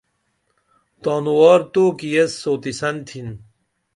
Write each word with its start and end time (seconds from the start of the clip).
تانوار 1.01 1.61
توکی 1.73 2.09
ایس 2.17 2.31
سوتیسن 2.41 2.95
تِھن 3.07 3.27